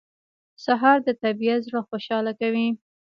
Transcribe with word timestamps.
سهار 0.65 0.97
د 1.07 1.09
طبیعت 1.23 1.59
زړه 1.67 1.81
خوشاله 1.89 2.31
کوي. 2.39 2.67